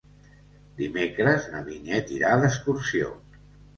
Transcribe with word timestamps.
Dimecres 0.79 1.45
na 1.51 1.61
Vinyet 1.67 2.15
irà 2.17 2.33
d'excursió. 2.45 3.13